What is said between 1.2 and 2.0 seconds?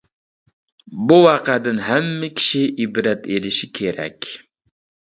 ۋەقەدىن